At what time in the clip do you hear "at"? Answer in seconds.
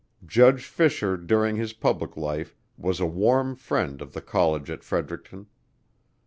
4.71-4.83